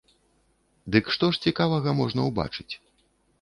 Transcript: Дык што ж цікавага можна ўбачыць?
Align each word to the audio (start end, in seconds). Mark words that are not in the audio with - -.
Дык 0.95 1.11
што 1.15 1.29
ж 1.35 1.41
цікавага 1.51 1.95
можна 2.01 2.27
ўбачыць? 2.31 2.69